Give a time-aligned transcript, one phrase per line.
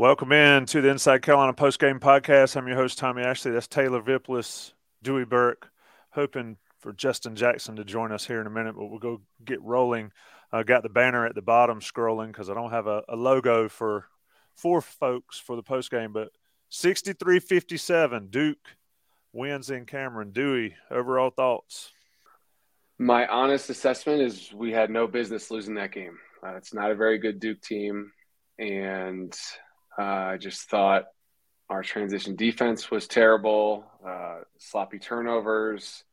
[0.00, 2.56] Welcome in to the Inside Carolina Post Game Podcast.
[2.56, 3.50] I'm your host, Tommy Ashley.
[3.52, 4.72] That's Taylor Vippolis,
[5.02, 5.70] Dewey Burke.
[6.12, 9.62] Hoping for Justin Jackson to join us here in a minute, but we'll go get
[9.62, 10.12] rolling.
[10.52, 13.68] I got the banner at the bottom scrolling because I don't have a, a, logo
[13.68, 14.06] for
[14.56, 16.30] four folks for the post game, but
[16.70, 18.58] 63 57, Duke
[19.32, 20.32] wins in Cameron.
[20.32, 21.92] Dewey, overall thoughts?
[22.98, 26.18] My honest assessment is we had no business losing that game.
[26.44, 28.12] Uh, it's not a very good Duke team.
[28.58, 29.34] And
[29.98, 31.04] uh, I just thought
[31.70, 36.04] our transition defense was terrible, uh, sloppy turnovers.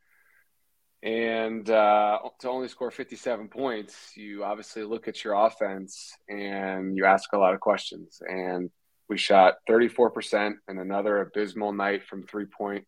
[1.01, 7.05] And uh, to only score 57 points, you obviously look at your offense and you
[7.05, 8.21] ask a lot of questions.
[8.27, 8.69] And
[9.09, 12.85] we shot 34% and another abysmal night from three point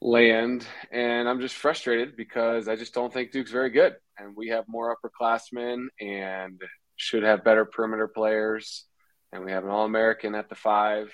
[0.00, 0.66] land.
[0.90, 3.96] And I'm just frustrated because I just don't think Duke's very good.
[4.18, 6.60] And we have more upperclassmen and
[6.96, 8.86] should have better perimeter players
[9.32, 11.12] and we have an All American at the five,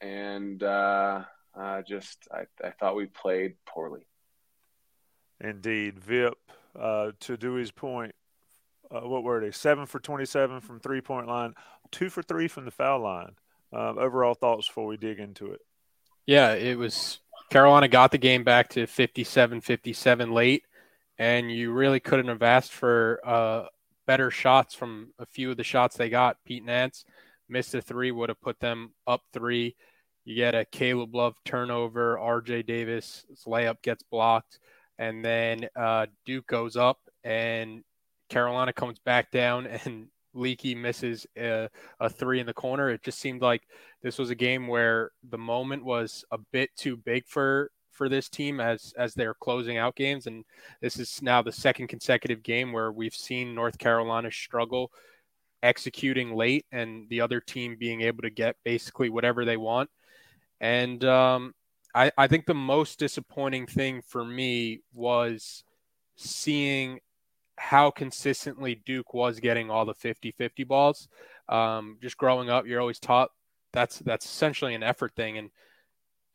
[0.00, 1.24] and uh,
[1.58, 4.06] uh, just I, I thought we played poorly.
[5.40, 6.34] Indeed, Vip.
[6.78, 8.14] Uh, to Dewey's point,
[8.90, 9.50] uh, what were they?
[9.50, 11.54] Seven for twenty-seven from three-point line,
[11.90, 13.32] two for three from the foul line.
[13.72, 15.60] Um, overall thoughts before we dig into it.
[16.26, 17.20] Yeah, it was
[17.50, 20.64] Carolina got the game back to 57-57 late,
[21.18, 23.66] and you really couldn't have asked for uh,
[24.06, 26.38] better shots from a few of the shots they got.
[26.44, 27.04] Pete Nance
[27.48, 29.76] missed a three, would have put them up three.
[30.24, 32.16] You get a Caleb Love turnover.
[32.16, 34.58] RJ Davis layup gets blocked.
[34.98, 37.84] And then uh, Duke goes up and
[38.28, 41.68] Carolina comes back down and Leaky misses a,
[41.98, 42.90] a, three in the corner.
[42.90, 43.62] It just seemed like
[44.02, 48.28] this was a game where the moment was a bit too big for for this
[48.28, 50.44] team as as they're closing out games and
[50.82, 54.92] this is now the second consecutive game where we've seen North Carolina struggle
[55.62, 59.90] executing late and the other team being able to get basically whatever they want.
[60.60, 61.54] And um,
[61.94, 65.64] I, I think the most disappointing thing for me was
[66.16, 67.00] seeing
[67.58, 71.08] how consistently Duke was getting all the 50 50 balls.
[71.48, 73.30] Um, just growing up, you're always taught
[73.72, 75.38] that's that's essentially an effort thing.
[75.38, 75.50] And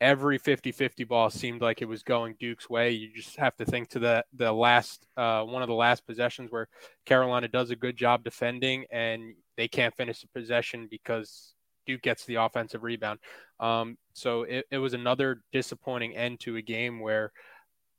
[0.01, 2.89] every 50-50 ball seemed like it was going Duke's way.
[2.91, 6.51] You just have to think to the the last uh, one of the last possessions
[6.51, 6.67] where
[7.05, 11.53] Carolina does a good job defending and they can't finish the possession because
[11.85, 13.19] Duke gets the offensive rebound.
[13.59, 17.31] Um, so it, it was another disappointing end to a game where,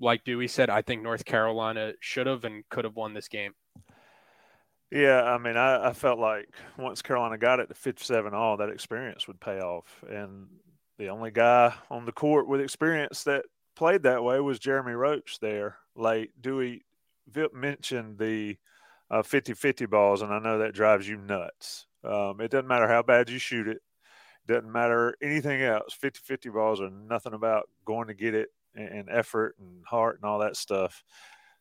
[0.01, 3.53] like Dewey said, I think North Carolina should have and could have won this game.
[4.91, 8.69] Yeah, I mean, I, I, felt like once Carolina got it to 57 all, that
[8.69, 10.05] experience would pay off.
[10.07, 10.49] And
[11.03, 15.41] the only guy on the court with experience that played that way was Jeremy Roach
[15.41, 16.31] there late.
[16.41, 16.85] Dewey
[17.29, 18.57] Vip mentioned the
[19.11, 21.87] uh, 50-50 balls, and I know that drives you nuts.
[22.05, 23.79] Um, it doesn't matter how bad you shoot it.
[24.47, 25.97] Doesn't matter anything else.
[26.01, 30.25] 50-50 balls are nothing about going to get it and, and effort and heart and
[30.25, 31.03] all that stuff.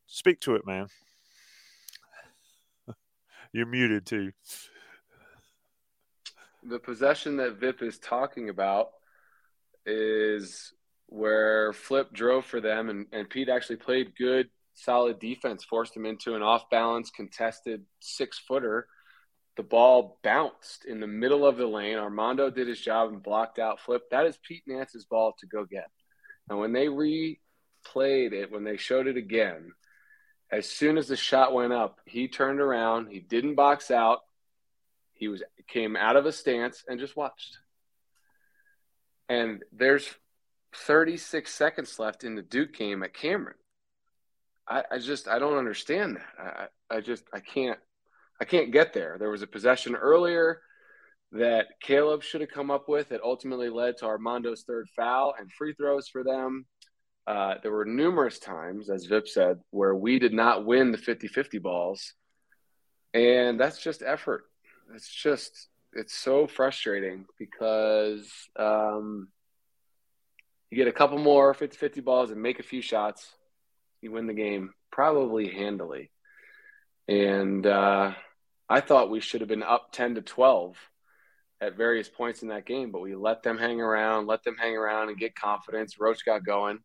[0.05, 0.85] Speak to it, man.
[3.53, 4.33] You're muted too.
[6.61, 8.91] The possession that Vip is talking about
[9.85, 10.73] is
[11.07, 16.05] where Flip drove for them, and, and Pete actually played good, solid defense, forced him
[16.05, 18.87] into an off balance, contested six footer.
[19.57, 21.97] The ball bounced in the middle of the lane.
[21.97, 24.01] Armando did his job and blocked out Flip.
[24.09, 25.87] That is Pete Nance's ball to go get.
[26.49, 29.73] And when they replayed it, when they showed it again,
[30.51, 33.07] as soon as the shot went up, he turned around.
[33.07, 34.19] He didn't box out.
[35.13, 37.57] He was came out of a stance and just watched
[39.31, 40.07] and there's
[40.75, 43.55] 36 seconds left in the Duke game at Cameron.
[44.67, 46.69] I, I just I don't understand that.
[46.91, 47.79] I, I just I can't
[48.41, 49.17] I can't get there.
[49.19, 50.61] There was a possession earlier
[51.33, 55.51] that Caleb should have come up with that ultimately led to Armando's third foul and
[55.51, 56.65] free throws for them.
[57.27, 61.27] uh, there were numerous times, as Vip said, where we did not win the 50
[61.27, 62.13] 50 balls.
[63.13, 64.43] And that's just effort.
[64.95, 69.27] It's just, it's so frustrating because um,
[70.69, 73.33] you get a couple more 50 50 balls and make a few shots,
[74.01, 76.11] you win the game probably handily.
[77.07, 78.13] And uh,
[78.69, 80.77] I thought we should have been up 10 to 12
[81.59, 84.75] at various points in that game, but we let them hang around, let them hang
[84.75, 85.99] around and get confidence.
[85.99, 86.79] Roach got going.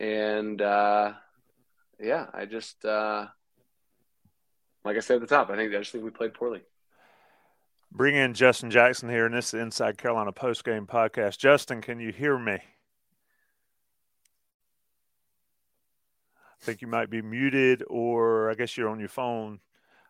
[0.00, 1.12] And uh,
[2.00, 3.26] yeah, I just, uh,
[4.84, 6.62] like I said at the top, I think I just think we played poorly.
[7.94, 11.36] Bring in Justin Jackson here, and this is the Inside Carolina Post Game Podcast.
[11.36, 12.54] Justin, can you hear me?
[12.54, 12.60] I
[16.62, 19.60] think you might be muted, or I guess you're on your phone.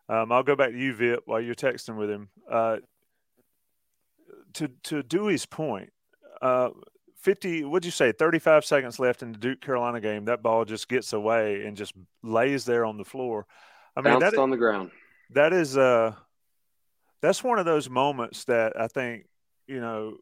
[0.07, 2.29] Um, I'll go back to you, Vip, while you're texting with him.
[2.49, 2.77] Uh,
[4.53, 5.91] to to Dewey's point,
[6.41, 6.69] uh,
[7.17, 7.65] fifty.
[7.65, 8.13] What'd you say?
[8.13, 10.25] Thirty-five seconds left in the Duke Carolina game.
[10.25, 13.45] That ball just gets away and just lays there on the floor.
[13.97, 14.91] I mean, Bounced that on the ground.
[15.31, 16.13] That is uh,
[17.23, 19.25] that's one of those moments that I think
[19.67, 20.17] you know.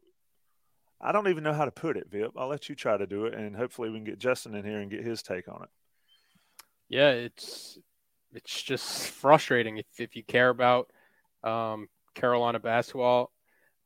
[1.04, 2.30] I don't even know how to put it, Vip.
[2.36, 4.78] I'll let you try to do it, and hopefully we can get Justin in here
[4.78, 5.68] and get his take on it.
[6.88, 7.76] Yeah, it's
[8.32, 10.90] it's just frustrating if if you care about
[11.42, 13.32] um, Carolina basketball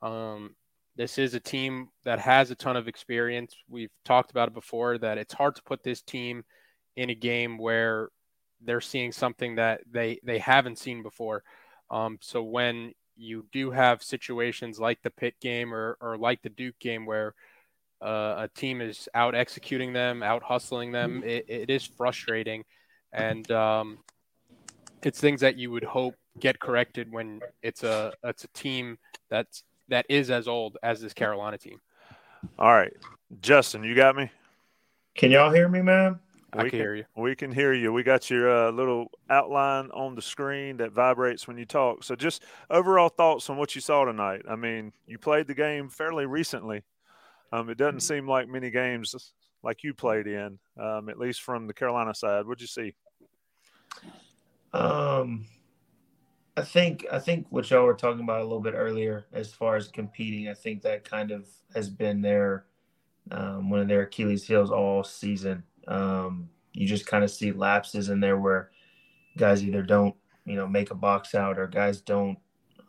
[0.03, 0.55] um,
[0.97, 3.55] this is a team that has a ton of experience.
[3.69, 6.45] We've talked about it before that it's hard to put this team
[6.97, 8.09] in a game where
[8.63, 11.43] they're seeing something that they they haven't seen before.
[11.91, 16.49] Um, so when you do have situations like the Pitt game or or like the
[16.49, 17.35] Duke game where
[18.01, 22.65] uh, a team is out executing them, out hustling them, it, it is frustrating,
[23.13, 23.99] and um,
[25.03, 28.99] it's things that you would hope get corrected when it's a it's a team
[29.31, 31.81] that's that is as old as this Carolina team.
[32.59, 32.93] All right,
[33.41, 34.31] Justin, you got me.
[35.15, 36.21] Can y'all hear me, man?
[36.53, 37.05] I can, can, hear you.
[37.17, 37.93] We can hear you.
[37.93, 42.05] We got your uh, little outline on the screen that vibrates when you talk.
[42.05, 44.43] So, just overall thoughts on what you saw tonight.
[44.49, 46.85] I mean, you played the game fairly recently.
[47.53, 49.33] Um, it doesn't seem like many games
[49.63, 52.47] like you played in, um, at least from the Carolina side.
[52.47, 52.95] What'd you see?
[54.73, 55.47] Um,
[56.57, 59.77] I think I think what y'all were talking about a little bit earlier, as far
[59.77, 62.65] as competing, I think that kind of has been their
[63.31, 65.63] um, one of their Achilles' heels all season.
[65.87, 68.71] Um, you just kind of see lapses in there where
[69.37, 72.39] guys either don't, you know, make a box out or guys don't,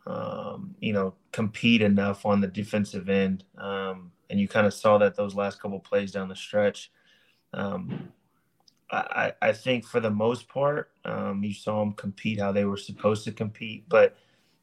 [0.06, 3.44] um, you know, compete enough on the defensive end.
[3.58, 6.92] Um, and you kind of saw that those last couple plays down the stretch.
[7.54, 8.12] Um,
[8.90, 12.78] I, I think for the most part, um, you saw them compete how they were
[12.78, 13.88] supposed to compete.
[13.90, 14.16] But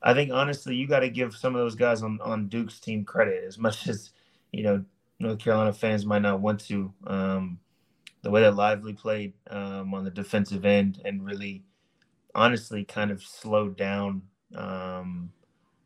[0.02, 3.04] I think honestly, you got to give some of those guys on, on Duke's team
[3.04, 4.10] credit as much as
[4.52, 4.84] you know
[5.19, 6.92] North Carolina fans might not want to.
[7.06, 7.58] Um,
[8.25, 11.62] the way that Lively played um, on the defensive end and really,
[12.35, 14.23] honestly, kind of slowed down
[14.56, 15.31] um,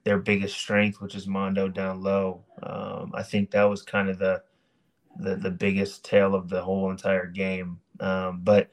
[0.04, 2.44] their biggest strength, which is Mondo down low.
[2.62, 4.42] Um, I think that was kind of the
[5.18, 7.80] the the biggest tale of the whole entire game.
[7.98, 8.70] Um, but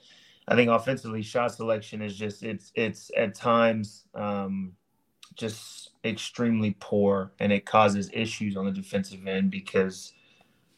[0.48, 4.74] I think offensively, shot selection is just it's it's at times um,
[5.34, 10.14] just extremely poor, and it causes issues on the defensive end because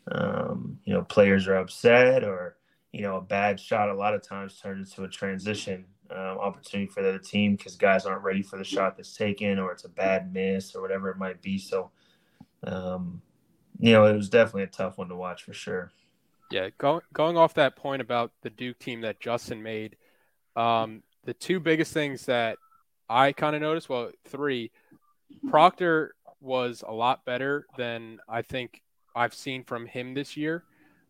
[0.09, 2.56] um, you know players are upset or
[2.97, 6.89] you know a bad shot a lot of times turns into a transition um, opportunity
[6.89, 9.85] for the other team because guys aren't ready for the shot that's taken or it's
[9.85, 11.57] a bad miss or whatever it might be.
[11.57, 11.91] So
[12.63, 13.21] um,
[13.79, 15.91] you know, it was definitely a tough one to watch for sure.
[16.49, 19.97] Yeah, going going off that point about the Duke team that Justin made,
[20.55, 22.57] um, the two biggest things that
[23.09, 24.71] I kind of noticed, well, three,
[25.49, 28.81] Proctor was a lot better than I think
[29.15, 30.63] I've seen from him this year,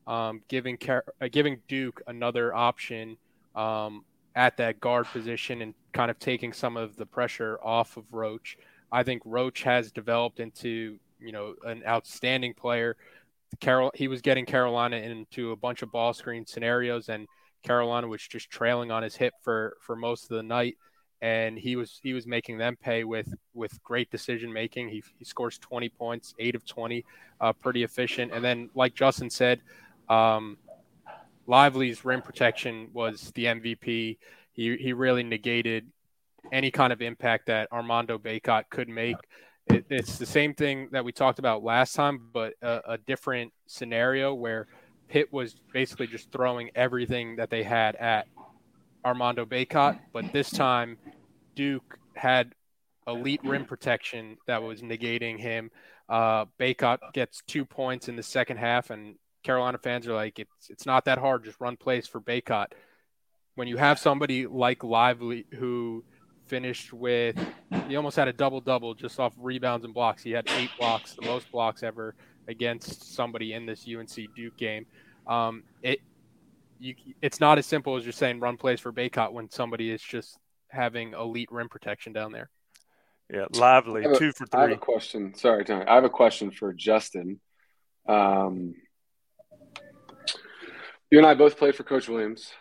[0.08, 3.18] um, giving uh, giving Duke another option
[3.56, 8.06] um, at that guard position and kind of taking some of the pressure off of
[8.12, 8.58] Roach.
[8.92, 12.96] I think Roach has developed into you know an outstanding player.
[13.60, 17.28] Carol he was getting Carolina into a bunch of ball screen scenarios, and
[17.64, 20.78] Carolina was just trailing on his hip for for most of the night.
[21.20, 24.90] And he was he was making them pay with with great decision making.
[24.90, 27.04] He, he scores 20 points, eight of 20,
[27.42, 28.32] uh, pretty efficient.
[28.32, 29.62] And then, like Justin said,
[30.10, 30.58] um,
[31.46, 34.18] Lively's rim protection was the MVP.
[34.54, 35.88] He he really negated
[36.52, 39.18] any kind of impact that Armando Bacot could make
[39.70, 43.54] it, it's the same thing that we talked about last time, but a, a, different
[43.66, 44.68] scenario where
[45.10, 48.28] Pitt was basically just throwing everything that they had at
[49.06, 50.98] Armando Bacot, but this time
[51.56, 52.54] Duke had
[53.08, 55.72] elite rim protection that was negating him.
[56.10, 59.16] Uh, Bacot gets two points in the second half, and
[59.48, 61.46] Carolina fans are like, it's it's not that hard.
[61.46, 62.68] Just run plays for Bacot.
[63.56, 66.04] When you have somebody like Lively who
[66.48, 67.40] finished with,
[67.88, 70.22] he almost had a double double just off rebounds and blocks.
[70.22, 72.14] He had eight blocks, the most blocks ever
[72.50, 74.86] against somebody in this UNC Duke game.
[75.26, 76.02] Um, it
[76.80, 80.02] you, it's not as simple as just saying run plays for Bacot when somebody is
[80.02, 80.38] just
[80.68, 82.50] having elite rim protection down there.
[83.34, 84.60] Yeah, lively a, two for three.
[84.60, 85.34] I have a question.
[85.36, 85.86] Sorry, Tony.
[85.86, 87.40] I have a question for Justin.
[88.08, 88.76] Um,
[91.10, 92.52] you and I both played for Coach Williams.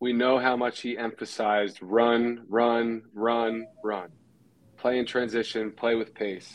[0.00, 4.10] We know how much he emphasized run, run, run, run.
[4.76, 6.52] Play in transition, play with pace.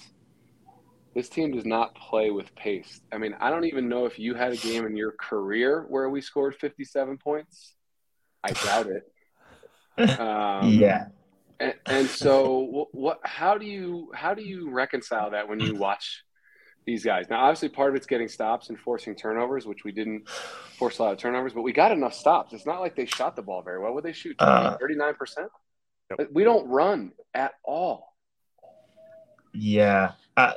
[1.13, 3.01] This team does not play with pace.
[3.11, 6.09] I mean, I don't even know if you had a game in your career where
[6.09, 7.75] we scored 57 points.
[8.43, 9.03] I doubt it.
[9.95, 11.09] Um, yeah.
[11.59, 13.19] And, and so, what?
[13.21, 16.23] How do you how do you reconcile that when you watch
[16.85, 17.27] these guys?
[17.29, 20.27] Now, obviously, part of it's getting stops and forcing turnovers, which we didn't
[20.77, 22.53] force a lot of turnovers, but we got enough stops.
[22.53, 23.93] It's not like they shot the ball very well.
[23.93, 24.35] Would they shoot?
[24.39, 25.49] Uh, Thirty nine percent.
[26.31, 28.15] We don't run at all.
[29.53, 30.11] Yeah.
[30.37, 30.53] I,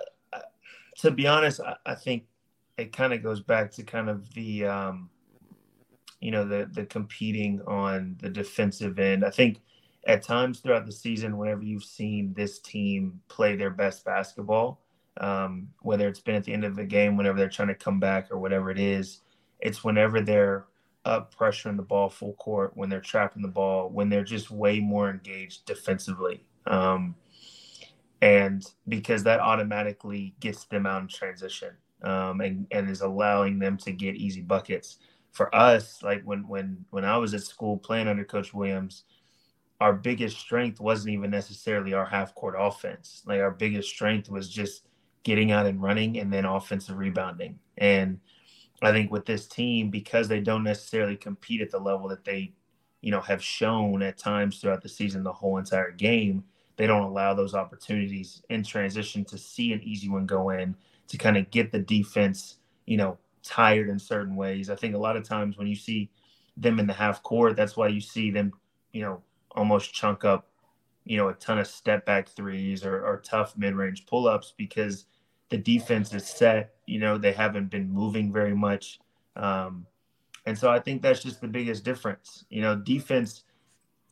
[0.98, 2.24] to be honest, I, I think
[2.76, 5.08] it kind of goes back to kind of the, um,
[6.20, 9.24] you know, the the competing on the defensive end.
[9.24, 9.60] I think
[10.06, 14.82] at times throughout the season, whenever you've seen this team play their best basketball,
[15.18, 18.00] um, whether it's been at the end of the game, whenever they're trying to come
[18.00, 19.20] back or whatever it is,
[19.60, 20.66] it's whenever they're
[21.04, 24.80] up pressuring the ball full court, when they're trapping the ball, when they're just way
[24.80, 26.44] more engaged defensively.
[26.66, 27.14] Um,
[28.20, 31.70] and because that automatically gets them out in transition
[32.02, 34.98] um, and, and is allowing them to get easy buckets.
[35.32, 39.04] For us, like when when when I was at school playing under Coach Williams,
[39.80, 43.22] our biggest strength wasn't even necessarily our half court offense.
[43.26, 44.86] Like our biggest strength was just
[45.26, 47.58] getting out and running and then offensive rebounding.
[47.78, 48.20] And
[48.80, 52.52] I think with this team, because they don't necessarily compete at the level that they,
[53.00, 56.44] you know, have shown at times throughout the season, the whole entire game,
[56.76, 60.76] they don't allow those opportunities in transition to see an easy one go in
[61.08, 64.70] to kind of get the defense, you know, tired in certain ways.
[64.70, 66.08] I think a lot of times when you see
[66.56, 68.52] them in the half court, that's why you see them,
[68.92, 69.22] you know,
[69.56, 70.46] almost chunk up,
[71.04, 74.54] you know, a ton of step back threes or, or tough mid range pull ups
[74.56, 75.06] because
[75.50, 76.74] the defense is set.
[76.86, 79.00] You know, they haven't been moving very much.
[79.34, 79.86] Um,
[80.46, 82.44] and so I think that's just the biggest difference.
[82.50, 83.44] You know, defense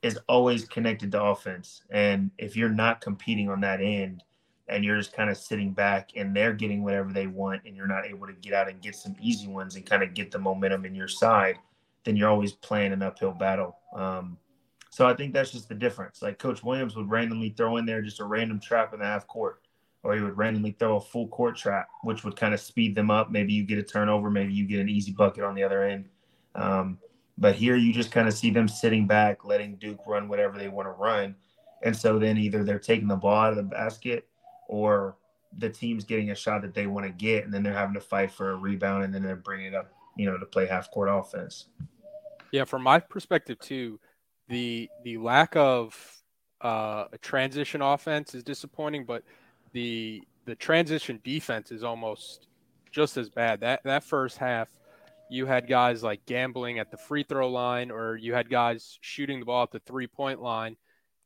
[0.02, 1.82] is always connected to offense.
[1.90, 4.22] And if you're not competing on that end
[4.68, 7.86] and you're just kind of sitting back and they're getting whatever they want and you're
[7.86, 10.38] not able to get out and get some easy ones and kind of get the
[10.38, 11.56] momentum in your side,
[12.04, 13.76] then you're always playing an uphill battle.
[13.94, 14.36] Um,
[14.90, 16.22] so I think that's just the difference.
[16.22, 19.26] Like Coach Williams would randomly throw in there just a random trap in the half
[19.26, 19.63] court,
[20.04, 23.10] or he would randomly throw a full court trap, which would kind of speed them
[23.10, 23.30] up.
[23.30, 26.08] Maybe you get a turnover, maybe you get an easy bucket on the other end.
[26.54, 26.98] Um,
[27.38, 30.68] but here you just kind of see them sitting back, letting Duke run whatever they
[30.68, 31.34] want to run.
[31.82, 34.28] And so then either they're taking the ball out of the basket
[34.68, 35.16] or
[35.58, 38.00] the team's getting a shot that they want to get, and then they're having to
[38.00, 40.90] fight for a rebound, and then they're bringing it up, you know, to play half
[40.90, 41.66] court offense.
[42.50, 44.00] Yeah, from my perspective too,
[44.48, 46.22] the the lack of
[46.60, 49.22] uh, a transition offense is disappointing, but
[49.74, 52.46] the the transition defense is almost
[52.90, 53.60] just as bad.
[53.60, 54.68] That that first half,
[55.28, 59.40] you had guys like gambling at the free throw line, or you had guys shooting
[59.40, 60.76] the ball at the three point line,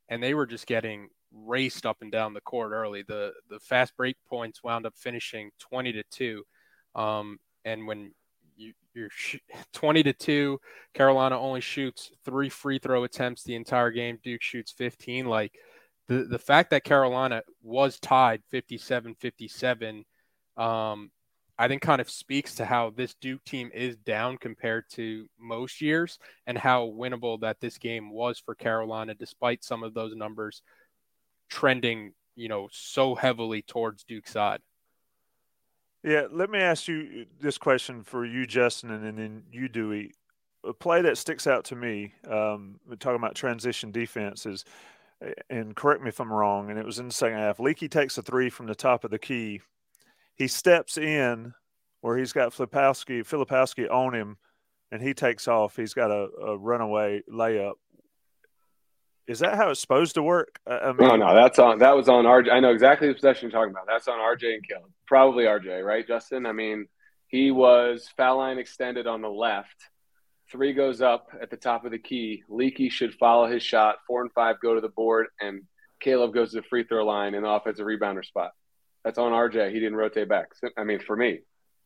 [0.09, 3.03] and they were just getting raced up and down the court early.
[3.03, 6.45] The the fast break points wound up finishing twenty to two,
[6.95, 8.13] um, and when
[8.57, 9.37] you, you're sh-
[9.75, 10.59] twenty to two,
[10.95, 14.19] Carolina only shoots three free throw attempts the entire game.
[14.25, 15.27] Duke shoots fifteen.
[15.27, 15.53] Like
[16.09, 20.05] the the fact that Carolina was tied 57-57
[20.57, 21.11] um,
[21.59, 25.81] I think kind of speaks to how this Duke team is down compared to most
[25.81, 30.63] years and how winnable that this game was for Carolina despite some of those numbers
[31.49, 34.61] trending, you know, so heavily towards Duke's side.
[36.05, 40.13] Yeah, let me ask you this question for you, Justin, and then you, Dewey.
[40.65, 44.65] A play that sticks out to me, um, talking about transition defenses,
[45.51, 47.61] and correct me if I'm wrong, and it was in the second half.
[47.61, 49.61] Leaky takes a three from the top of the key
[50.39, 51.53] he steps in
[52.01, 54.39] where he's got Filipowski, Filipowski on him,
[54.93, 55.77] and he takes off.
[55.77, 57.75] He's got a, a runaway layup.
[59.27, 60.59] Is that how it's supposed to work?
[60.67, 61.81] I mean, no, no, that's on.
[61.81, 62.51] That was on RJ.
[62.51, 63.87] I know exactly the possession you're talking about.
[63.87, 64.91] That's on RJ and Caleb.
[65.07, 66.47] Probably RJ, right, Justin?
[66.47, 66.87] I mean,
[67.27, 69.91] he was foul line extended on the left.
[70.51, 72.43] Three goes up at the top of the key.
[72.49, 73.97] Leaky should follow his shot.
[74.07, 75.63] Four and five go to the board, and
[76.01, 78.53] Caleb goes to the free throw line in the offensive rebounder spot.
[79.05, 79.73] That's on RJ.
[79.73, 80.49] He didn't rotate back.
[80.77, 81.41] I mean, for me,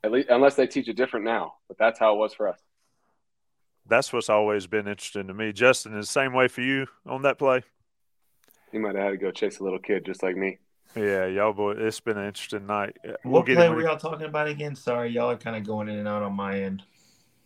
[0.04, 2.58] At least, unless they teach it different now, but that's how it was for us.
[3.86, 5.52] That's what's always been interesting to me.
[5.52, 7.62] Justin, is the same way for you on that play?
[8.70, 10.58] He might have had to go chase a little kid just like me.
[10.96, 12.96] Yeah, y'all boy, it's been an interesting night.
[13.24, 14.76] We'll what play were y'all talking about again?
[14.76, 16.82] Sorry, y'all are kind of going in and out on my end.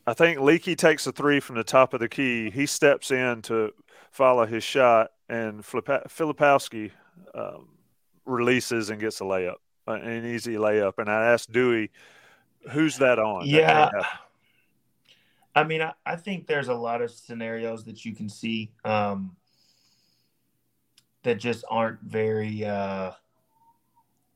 [0.06, 2.50] I think Leaky takes a three from the top of the key.
[2.50, 3.72] He steps in to
[4.12, 6.92] follow his shot, and Filipowski
[7.34, 7.68] um,
[8.24, 10.94] releases and gets a layup, an easy layup.
[10.98, 11.90] And I asked Dewey,
[12.70, 13.90] "Who's that on?" Yeah,
[15.56, 19.34] I mean, I, I, think there's a lot of scenarios that you can see um,
[21.24, 22.64] that just aren't very.
[22.64, 23.10] Uh,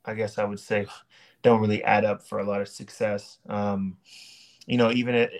[0.04, 0.86] I guess I would say
[1.42, 3.38] don't really add up for a lot of success.
[3.48, 3.98] Um,
[4.66, 5.30] you know, even it,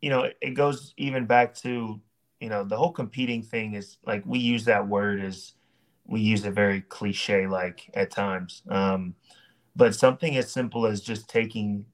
[0.00, 2.00] you know, it goes even back to,
[2.40, 5.52] you know, the whole competing thing is like we use that word as
[6.06, 8.62] we use it very cliche like at times.
[8.68, 9.14] Um,
[9.76, 11.84] but something as simple as just taking,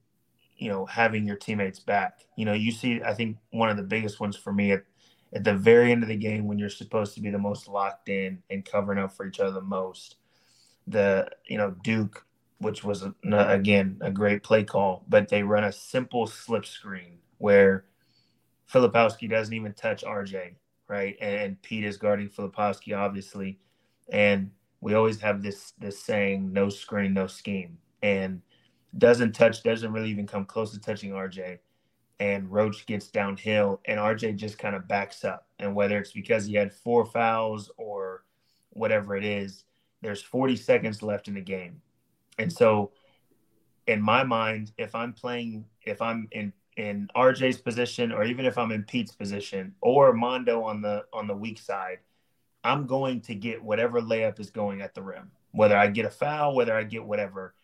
[0.56, 2.20] you know, having your teammates back.
[2.36, 4.84] You know, you see, I think one of the biggest ones for me at,
[5.34, 8.08] at the very end of the game when you're supposed to be the most locked
[8.08, 10.16] in and covering up for each other the most.
[10.86, 12.25] The, you know, Duke
[12.58, 17.84] which was again a great play call, but they run a simple slip screen where
[18.72, 20.54] Filipowski doesn't even touch RJ,
[20.88, 21.16] right?
[21.20, 23.58] And Pete is guarding Filipowski, obviously.
[24.10, 27.78] And we always have this this saying, no screen, no scheme.
[28.02, 28.40] And
[28.96, 31.58] doesn't touch, doesn't really even come close to touching RJ.
[32.18, 35.46] And Roach gets downhill and RJ just kind of backs up.
[35.58, 38.24] And whether it's because he had four fouls or
[38.70, 39.64] whatever it is,
[40.00, 41.82] there's 40 seconds left in the game
[42.38, 42.92] and so,
[43.86, 48.58] in my mind, if I'm playing, if I'm in in RJ's position, or even if
[48.58, 51.98] I'm in Pete's position, or Mondo on the on the weak side,
[52.64, 55.30] I'm going to get whatever layup is going at the rim.
[55.52, 57.54] Whether I get a foul, whether I get whatever,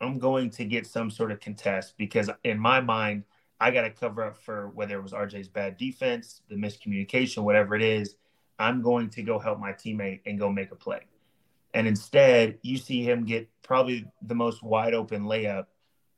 [0.00, 3.24] I'm going to get some sort of contest because in my mind,
[3.60, 7.74] I got to cover up for whether it was RJ's bad defense, the miscommunication, whatever
[7.74, 8.16] it is.
[8.58, 11.00] I'm going to go help my teammate and go make a play.
[11.76, 15.66] And instead, you see him get probably the most wide open layup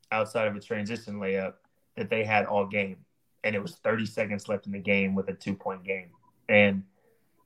[0.09, 1.55] outside of a transition layup
[1.97, 2.95] that they had all game.
[3.43, 6.11] And it was 30 seconds left in the game with a two point game.
[6.47, 6.83] And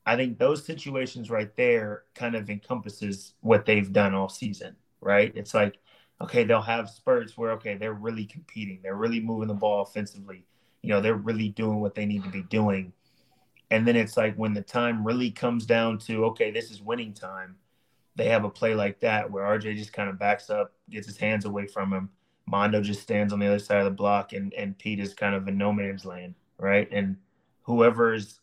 [0.05, 5.33] I think those situations right there kind of encompasses what they've done all season, right?
[5.35, 5.79] It's like,
[6.21, 10.45] okay, they'll have spurts where, okay, they're really competing, they're really moving the ball offensively,
[10.83, 12.93] you know, they're really doing what they need to be doing.
[13.71, 17.13] And then it's like when the time really comes down to, okay, this is winning
[17.13, 17.55] time,
[18.15, 21.17] they have a play like that where RJ just kind of backs up, gets his
[21.17, 22.09] hands away from him.
[22.45, 25.33] Mondo just stands on the other side of the block, and and Pete is kind
[25.33, 26.87] of in no man's land, right?
[26.91, 27.17] And
[27.61, 28.41] whoever's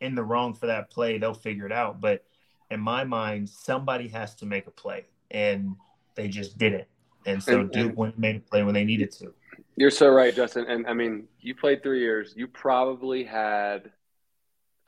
[0.00, 2.00] in the wrong for that play, they'll figure it out.
[2.00, 2.24] But
[2.70, 5.76] in my mind, somebody has to make a play, and
[6.14, 6.86] they just didn't.
[7.26, 9.32] And so and, Duke and made a play when they needed to.
[9.76, 10.66] You're so right, Justin.
[10.66, 12.34] And I mean, you played three years.
[12.36, 13.92] You probably had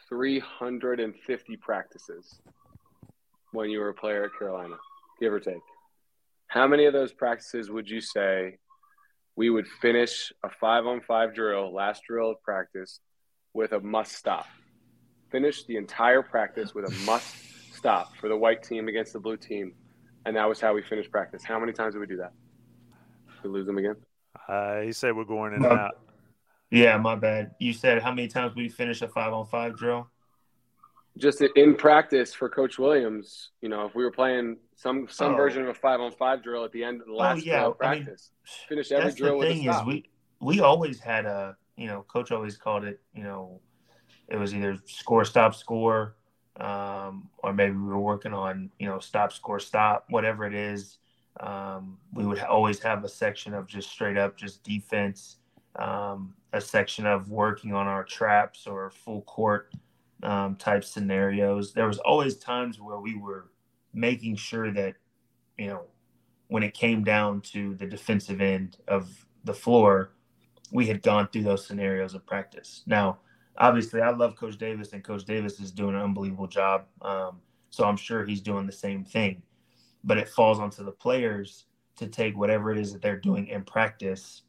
[0.09, 2.41] 350 practices
[3.53, 4.77] when you were a player at Carolina,
[5.21, 5.63] give or take.
[6.49, 8.59] How many of those practices would you say
[9.37, 13.01] we would finish a five on five drill, last drill of practice,
[13.55, 14.47] with a must stop?
[15.31, 17.35] Finish the entire practice with a must
[17.73, 19.75] stop for the white team against the blue team.
[20.27, 21.43] And that was how we finished practice.
[21.45, 22.33] How many times did we do that?
[23.43, 23.97] Did we lose them again?
[24.49, 25.93] Uh, he said we're going in and out.
[26.71, 27.53] Yeah, my bad.
[27.59, 30.09] You said how many times we finish a five on five drill?
[31.21, 35.37] Just in practice for Coach Williams, you know, if we were playing some some oh.
[35.37, 37.45] version of a five on five drill at the end of the oh, last oh,
[37.45, 37.71] yeah.
[37.79, 39.83] practice, I mean, finish every drill with a stop.
[39.83, 40.05] Is we
[40.41, 43.59] we always had a you know, Coach always called it, you know,
[44.29, 46.15] it was either score stop score,
[46.61, 50.99] um, or maybe we were working on you know stop score stop whatever it is.
[51.41, 55.39] Um, we would always have a section of just straight up just defense,
[55.77, 59.73] um, a section of working on our traps or full court
[60.23, 61.73] um, type scenarios.
[61.73, 63.51] There was always times where we were
[63.93, 64.95] making sure that,
[65.59, 65.83] you know,
[66.49, 70.13] when it came down to the defensive end of the floor,
[70.73, 72.83] we had gone through those scenarios of practice.
[72.87, 73.19] Now,
[73.57, 76.87] obviously, I love Coach Davis, and Coach Davis is doing an unbelievable job.
[77.03, 79.43] Um, so I'm sure he's doing the same thing.
[80.03, 83.63] But it falls onto the players to take whatever it is that they're doing in
[83.63, 84.43] practice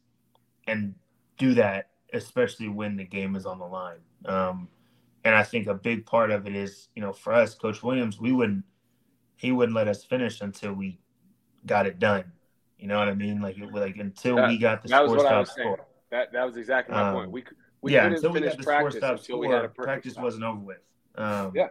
[0.66, 0.94] and
[1.38, 3.98] do that, especially when the game is on the line.
[4.24, 4.68] Um,
[5.24, 8.20] and I think a big part of it is, you know, for us, Coach Williams,
[8.20, 8.64] we wouldn't,
[9.36, 10.98] he wouldn't let us finish until we
[11.66, 12.24] got it done.
[12.78, 13.40] You know what I mean?
[13.40, 15.86] Like, it, like until that, we got the that score stop score.
[16.10, 17.30] That that was exactly my um, point.
[17.30, 17.44] We
[17.80, 20.24] we yeah, until we got the score stop score, practice stop.
[20.24, 20.80] wasn't over with.
[21.14, 21.68] Um, yeah,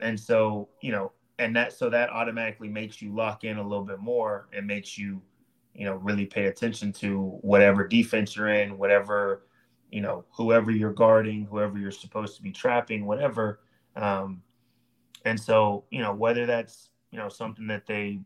[0.00, 3.84] and so you know, and that so that automatically makes you lock in a little
[3.84, 5.20] bit more and makes you,
[5.74, 9.42] you know, really pay attention to whatever defense you're in, whatever,
[9.90, 13.60] you know, whoever you're guarding, whoever you're supposed to be trapping, whatever.
[13.96, 14.42] Um,
[15.24, 18.20] and so, you know, whether that's, you know, something that they,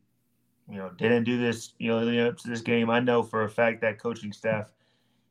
[0.70, 3.44] you know, didn't do this, you know, leading up to this game, I know for
[3.44, 4.72] a fact that coaching staff,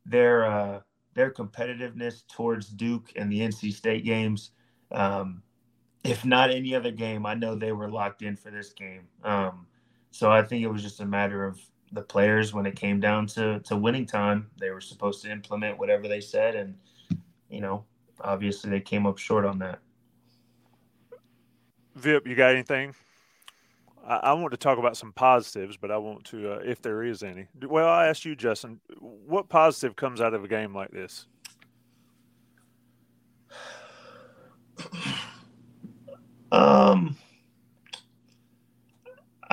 [0.06, 0.80] their uh,
[1.14, 4.52] their competitiveness towards Duke and the NC State games,
[4.92, 5.42] um,
[6.04, 9.08] if not any other game, I know they were locked in for this game.
[9.24, 9.68] Um,
[10.12, 11.60] so I think it was just a matter of
[11.94, 15.78] the players when it came down to to winning time, they were supposed to implement
[15.78, 16.76] whatever they said, and
[17.50, 17.86] you know,
[18.20, 19.80] obviously they came up short on that.
[21.96, 22.96] Vip, you got anything?
[24.06, 27.04] I, I want to talk about some positives, but I want to, uh, if there
[27.04, 27.48] is any.
[27.62, 31.28] Well, I asked you, Justin, what positive comes out of a game like this?
[36.52, 37.18] Um,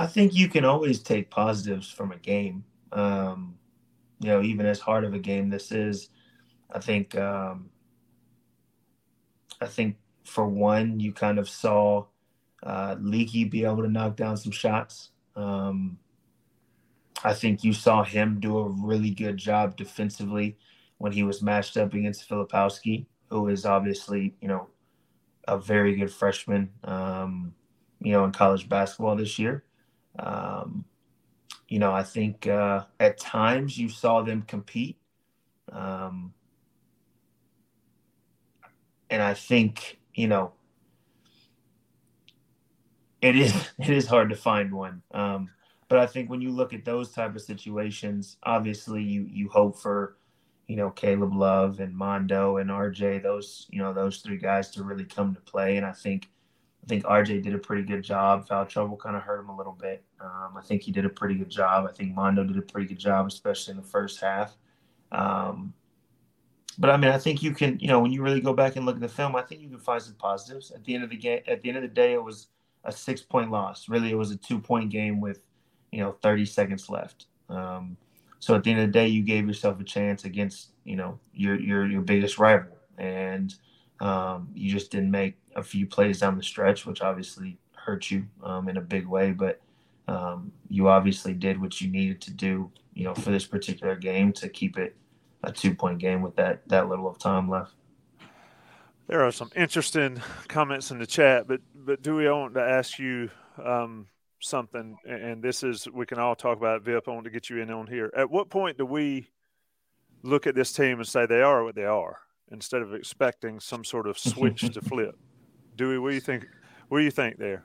[0.00, 2.64] I think you can always take positives from a game.
[2.90, 3.58] Um,
[4.18, 6.08] you know, even as hard of a game this is,
[6.70, 7.14] I think.
[7.18, 7.68] Um,
[9.60, 12.06] I think for one, you kind of saw
[12.62, 15.10] uh, Leaky be able to knock down some shots.
[15.36, 15.98] Um,
[17.22, 20.56] I think you saw him do a really good job defensively
[20.96, 24.68] when he was matched up against Filipowski, who is obviously, you know,
[25.46, 27.52] a very good freshman, um,
[28.00, 29.62] you know, in college basketball this year.
[30.20, 30.84] Um,
[31.68, 34.98] you know, I think uh, at times you saw them compete.
[35.72, 36.34] Um,
[39.08, 40.52] and I think, you know,
[43.22, 45.02] it is it is hard to find one.
[45.12, 45.50] Um,
[45.88, 49.78] but I think when you look at those type of situations, obviously you you hope
[49.78, 50.16] for,
[50.66, 54.82] you know, Caleb Love and Mondo and RJ, those you know those three guys to
[54.82, 55.76] really come to play.
[55.76, 56.28] And I think
[56.82, 58.48] I think RJ did a pretty good job.
[58.48, 60.02] Foul trouble kind of hurt him a little bit.
[60.20, 61.86] Um, I think he did a pretty good job.
[61.88, 64.56] I think Mondo did a pretty good job, especially in the first half.
[65.12, 65.74] Um,
[66.78, 68.86] but I mean, I think you can, you know, when you really go back and
[68.86, 70.70] look at the film, I think you can find some positives.
[70.70, 72.48] At the end of the game, at the end of the day, it was
[72.84, 73.88] a six point loss.
[73.88, 75.40] Really, it was a two point game with,
[75.92, 77.26] you know, 30 seconds left.
[77.50, 77.96] Um,
[78.38, 81.18] so at the end of the day, you gave yourself a chance against, you know,
[81.34, 83.54] your your your biggest rival, and
[84.00, 88.26] um, you just didn't make a few plays down the stretch, which obviously hurt you
[88.42, 89.32] um, in a big way.
[89.32, 89.60] But
[90.08, 94.32] um, you obviously did what you needed to do, you know, for this particular game
[94.34, 94.96] to keep it
[95.42, 97.74] a two point game with that that little of time left.
[99.06, 102.98] There are some interesting comments in the chat, but but do we want to ask
[102.98, 103.30] you
[103.62, 104.06] um,
[104.40, 104.96] something?
[105.04, 107.08] And this is we can all talk about it, Vip.
[107.08, 108.12] I want to get you in on here.
[108.16, 109.28] At what point do we
[110.22, 112.18] look at this team and say they are what they are
[112.52, 115.18] instead of expecting some sort of switch to flip?
[115.76, 115.98] Do we?
[115.98, 116.46] What do you think?
[116.88, 117.64] What do you think there?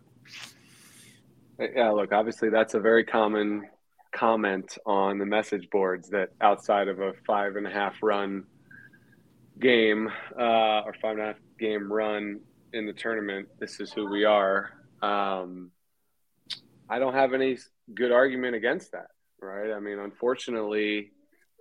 [1.60, 3.68] Yeah, look, obviously that's a very common
[4.12, 8.46] comment on the message boards that outside of a five and a half run
[9.60, 12.40] game uh, or five and a half game run
[12.74, 14.72] in the tournament, this is who we are.
[15.02, 15.72] Um,
[16.90, 17.58] I don't have any
[17.94, 19.08] good argument against that,
[19.42, 19.72] right?
[19.72, 21.12] I mean, unfortunately,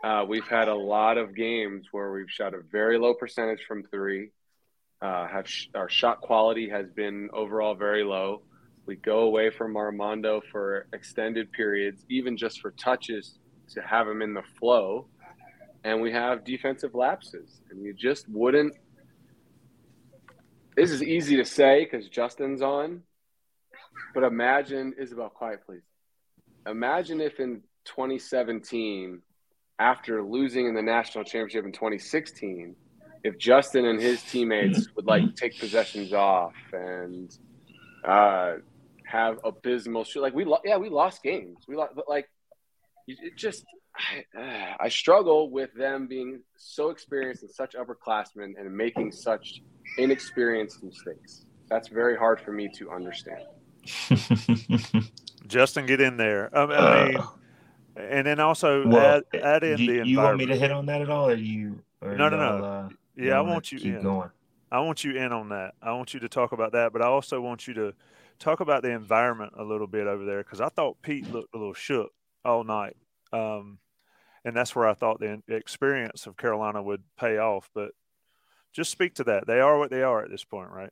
[0.02, 3.84] uh, we've had a lot of games where we've shot a very low percentage from
[3.84, 4.30] three.
[5.04, 8.40] Uh, have sh- our shot quality has been overall very low.
[8.86, 13.38] We go away from Armando for extended periods, even just for touches
[13.74, 15.06] to have him in the flow
[15.84, 18.74] and we have defensive lapses, and you just wouldn't.
[20.76, 23.02] This is easy to say because Justin's on,
[24.14, 25.82] but imagine Isabel, quiet please.
[26.66, 29.20] Imagine if in 2017,
[29.78, 32.74] after losing in the national championship in 2016,
[33.24, 37.36] if Justin and his teammates would like take possessions off and
[38.06, 38.56] uh,
[39.06, 41.56] have abysmal shoot, like we, lo- yeah, we lost games.
[41.66, 42.28] We lost, but like,
[43.08, 43.64] it just
[44.36, 49.62] I, I struggle with them being so experienced and such upperclassmen and making such
[49.98, 51.46] inexperienced mistakes.
[51.68, 53.42] That's very hard for me to understand.
[55.46, 56.56] Justin, get in there.
[56.56, 57.26] Um, I mean, uh,
[57.96, 60.86] and then also well, add, add in you, the You want me to hit on
[60.86, 61.80] that at all, or you?
[62.00, 62.64] Or no, no, no.
[62.64, 64.02] Uh, yeah, I want you keep in.
[64.02, 64.30] going.
[64.70, 65.74] I want you in on that.
[65.82, 67.94] I want you to talk about that, but I also want you to
[68.38, 71.58] talk about the environment a little bit over there because I thought Pete looked a
[71.58, 72.10] little shook
[72.44, 72.96] all night.
[73.32, 73.78] Um,
[74.44, 77.70] and that's where I thought the experience of Carolina would pay off.
[77.74, 77.92] But
[78.72, 79.46] just speak to that.
[79.46, 80.90] They are what they are at this point, right?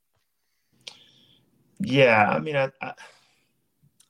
[1.80, 2.94] Yeah, I mean, I, I,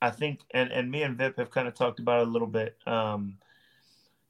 [0.02, 2.48] I think, and and me and Vip have kind of talked about it a little
[2.48, 2.76] bit.
[2.86, 3.38] Um,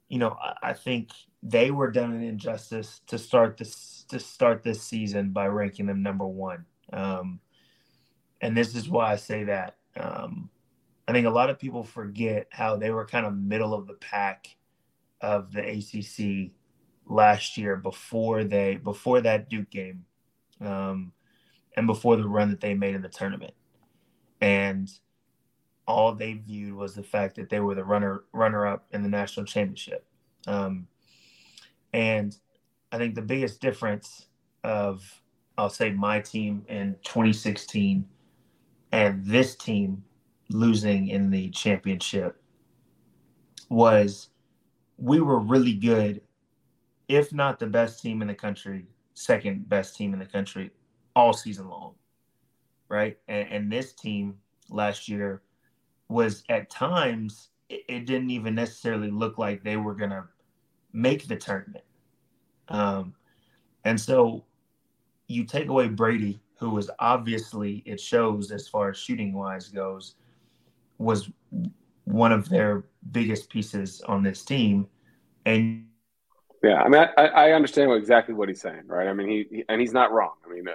[0.07, 1.09] you know, I, I think
[1.43, 6.01] they were done an injustice to start this to start this season by ranking them
[6.01, 6.65] number one.
[6.91, 7.39] Um,
[8.41, 9.75] and this is why I say that.
[9.97, 10.49] Um,
[11.07, 13.93] I think a lot of people forget how they were kind of middle of the
[13.95, 14.55] pack
[15.19, 16.51] of the ACC
[17.05, 20.05] last year before they before that Duke game,
[20.61, 21.11] um,
[21.75, 23.53] and before the run that they made in the tournament,
[24.39, 24.89] and
[25.85, 29.09] all they viewed was the fact that they were the runner runner up in the
[29.09, 30.05] national championship,
[30.47, 30.87] um,
[31.93, 32.35] and
[32.91, 34.27] I think the biggest difference
[34.63, 35.03] of
[35.57, 38.05] I'll say my team in 2016
[38.91, 40.03] and this team
[40.49, 42.41] losing in the championship
[43.69, 44.29] was
[44.97, 46.21] we were really good,
[47.07, 50.71] if not the best team in the country, second best team in the country
[51.15, 51.93] all season long.
[52.89, 53.17] Right.
[53.27, 54.35] And, and this team
[54.69, 55.41] last year
[56.09, 60.25] was at times, it, it didn't even necessarily look like they were going to
[60.93, 61.83] make the tournament.
[62.69, 63.15] Um,
[63.83, 64.45] and so
[65.27, 70.15] you take away Brady, who was obviously, it shows as far as shooting wise goes,
[70.97, 71.29] was
[72.05, 74.87] one of their biggest pieces on this team.
[75.45, 75.87] And
[76.63, 79.07] yeah, I mean, I, I understand what, exactly what he's saying, right?
[79.07, 80.35] I mean, he, he and he's not wrong.
[80.45, 80.65] I mean,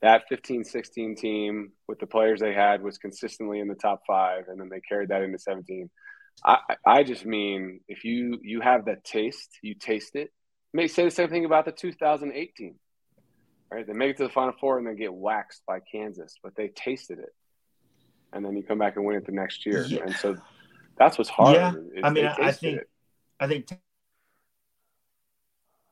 [0.00, 4.48] that 15 16 team with the players they had was consistently in the top five,
[4.48, 5.90] and then they carried that into 17.
[6.44, 10.30] I, I just mean, if you you have that taste, you taste it.
[10.72, 12.74] May say the same thing about the 2018,
[13.70, 13.86] right?
[13.86, 16.68] They make it to the Final Four and then get waxed by Kansas, but they
[16.68, 17.34] tasted it
[18.32, 19.84] and then you come back and win it the next year.
[19.84, 20.02] Yeah.
[20.04, 20.36] And so
[20.98, 21.54] that's what's hard.
[21.54, 21.72] Yeah,
[22.02, 22.90] I mean, I think, it.
[23.40, 23.68] I think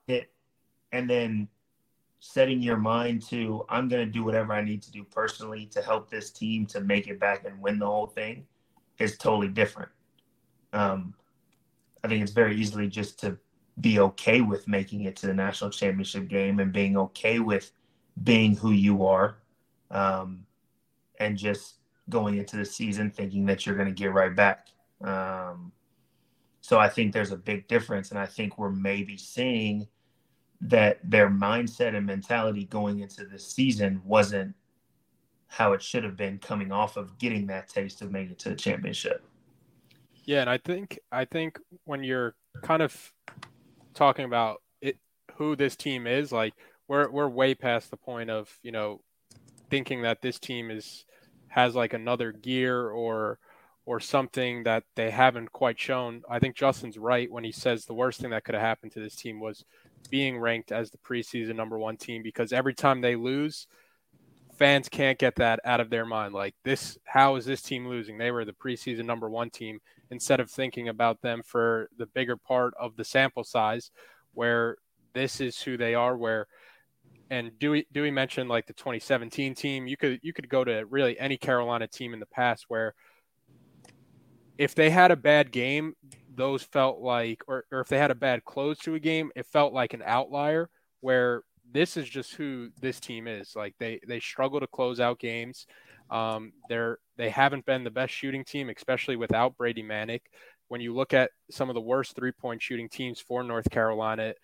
[0.09, 0.31] it,
[0.93, 1.49] and then
[2.21, 5.83] setting your mind to I'm going to do whatever I need to do personally to
[5.83, 8.47] help this team to make it back and win the whole thing
[8.99, 9.91] is totally different.
[10.77, 11.15] Um,
[12.05, 13.39] I think it's very easily just to
[13.81, 17.73] be okay with making it to the national championship game and being okay with
[18.23, 19.39] being who you are,
[19.91, 20.47] um,
[21.19, 21.77] and just
[22.11, 24.69] going into the season thinking that you're going to get right back.
[25.03, 25.73] Um,
[26.61, 29.89] so I think there's a big difference, and I think we're maybe seeing
[30.61, 34.55] that their mindset and mentality going into the season wasn't
[35.49, 38.51] how it should have been coming off of getting that taste of making it to
[38.51, 39.25] the championship.
[40.27, 43.13] Yeah, and I think I think when you're kind of
[43.95, 44.99] talking about it,
[45.37, 46.53] who this team is, like
[46.89, 49.01] we're we're way past the point of you know
[49.71, 51.05] thinking that this team is
[51.49, 53.39] has like another gear or
[53.87, 56.23] or something that they haven't quite shown.
[56.29, 59.01] I think Justin's right when he says the worst thing that could have happened to
[59.01, 59.65] this team was
[60.11, 63.69] being ranked as the preseason number one team because every time they lose,
[64.57, 66.35] fans can't get that out of their mind.
[66.35, 68.19] Like this, how is this team losing?
[68.19, 72.37] They were the preseason number one team instead of thinking about them for the bigger
[72.37, 73.91] part of the sample size,
[74.35, 74.77] where
[75.15, 76.47] this is who they are, where
[77.31, 79.87] and Dewey Dewey mentioned like the 2017 team.
[79.87, 82.95] You could you could go to really any Carolina team in the past where
[84.59, 85.95] if they had a bad game,
[86.35, 89.47] those felt like or, or if they had a bad close to a game, it
[89.47, 93.55] felt like an outlier where this is just who this team is.
[93.57, 95.67] Like they they struggle to close out games.
[96.11, 100.23] Um, they're they haven't been the best shooting team, especially without Brady Manek.
[100.69, 104.35] When you look at some of the worst three point shooting teams for North Carolina,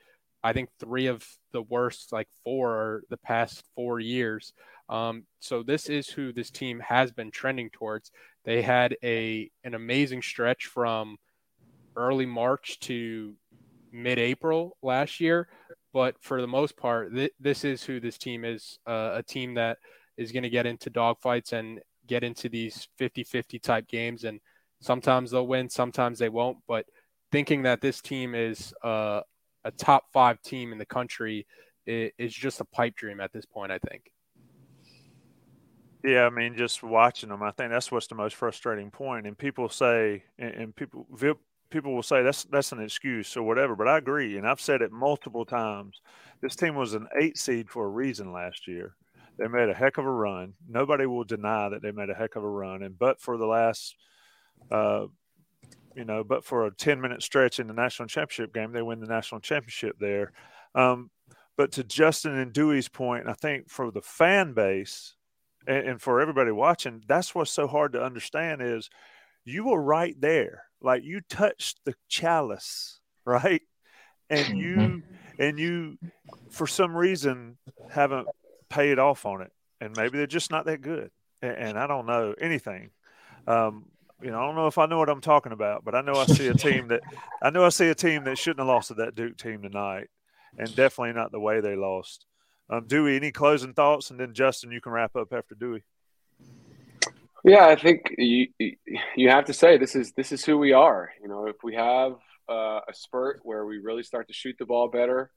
[0.42, 4.52] I think three of the worst, like four, the past four years.
[4.88, 8.10] Um, so this is who this team has been trending towards.
[8.44, 11.16] They had a an amazing stretch from
[11.96, 13.34] early March to
[13.92, 15.48] mid-April last year,
[15.92, 18.78] but for the most part, th- this is who this team is.
[18.86, 19.78] Uh, a team that
[20.16, 24.40] is going to get into dogfights and get into these 50-50 type games, and
[24.80, 26.58] sometimes they'll win, sometimes they won't.
[26.66, 26.86] But
[27.30, 29.20] thinking that this team is uh,
[29.64, 31.46] a top five team in the country
[31.86, 33.72] is, just a pipe dream at this point.
[33.72, 34.12] I think.
[36.04, 39.26] Yeah, I mean, just watching them, I think that's what's the most frustrating point.
[39.26, 41.06] And people say, and, and people
[41.72, 43.74] people will say that's that's an excuse or whatever.
[43.74, 46.00] But I agree, and I've said it multiple times.
[46.40, 48.94] This team was an eight seed for a reason last year.
[49.38, 50.54] They made a heck of a run.
[50.68, 52.82] Nobody will deny that they made a heck of a run.
[52.82, 53.96] And but for the last
[54.70, 55.06] uh,
[55.94, 59.00] you know, but for a 10 minute stretch in the national championship game, they win
[59.00, 60.32] the national championship there.
[60.74, 61.10] Um,
[61.56, 65.14] but to Justin and Dewey's point, I think for the fan base
[65.66, 68.88] and, and, for everybody watching, that's what's so hard to understand is
[69.44, 70.64] you were right there.
[70.82, 73.62] Like you touched the chalice, right?
[74.30, 75.42] And you, mm-hmm.
[75.42, 75.98] and you,
[76.50, 77.58] for some reason,
[77.90, 78.28] haven't
[78.70, 79.52] paid off on it.
[79.80, 81.10] And maybe they're just not that good.
[81.42, 82.90] And, and I don't know anything.
[83.46, 83.86] Um,
[84.22, 86.14] you know, I don't know if I know what I'm talking about, but I know
[86.14, 87.02] I see a team that
[87.42, 90.08] I know I see a team that shouldn't have lost to that Duke team tonight,
[90.56, 92.26] and definitely not the way they lost.
[92.70, 95.82] Um, Dewey, any closing thoughts, and then Justin, you can wrap up after Dewey.
[97.44, 98.48] Yeah, I think you
[99.16, 101.10] you have to say this is this is who we are.
[101.20, 102.12] You know, if we have
[102.48, 105.30] uh, a spurt where we really start to shoot the ball better,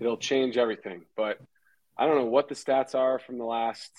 [0.00, 1.04] it'll change everything.
[1.16, 1.38] But
[1.96, 3.92] I don't know what the stats are from the last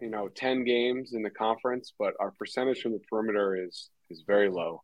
[0.00, 4.22] you know 10 games in the conference, but our percentage from the perimeter is is
[4.26, 4.82] very low.